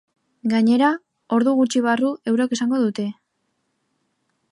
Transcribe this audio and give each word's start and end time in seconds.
Gainera, 0.51 0.87
ordu 1.37 1.53
gutxi 1.59 1.83
barru 1.87 2.09
eurek 2.31 2.57
esango 2.57 2.81
dute. 2.85 3.07